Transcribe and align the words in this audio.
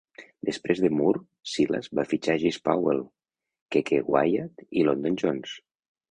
Després 0.47 0.79
de 0.83 0.89
Moore, 0.99 1.19
Silas 1.49 1.89
va 1.99 2.05
fitxar 2.13 2.35
Jesse 2.43 2.61
Powell, 2.69 3.03
Keke 3.75 3.99
Wyatt 4.15 4.65
i 4.81 4.87
London 4.89 5.21
Jones. 5.25 5.53